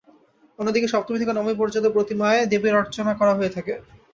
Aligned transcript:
অন্যদিকে 0.59 0.87
সপ্তমী 0.87 1.17
থেকে 1.19 1.33
নবমী 1.33 1.55
পর্যন্ত 1.57 1.85
প্রতিমায় 1.87 2.41
দেবীর 2.51 2.79
অর্চনা 2.81 3.13
করা 3.19 3.33
হয়ে 3.37 3.53
থাকে। 3.55 3.73